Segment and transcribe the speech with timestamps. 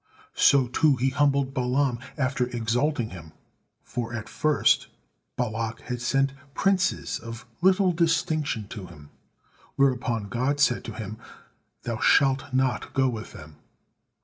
[0.33, 3.33] So too He humbled Balaam after exalting him,
[3.83, 4.87] for at first
[5.37, 9.11] Balak had sent princes of little distinction to him,
[9.75, 11.19] whereupon God said to him,
[11.83, 13.57] "Thou shalt not go with them."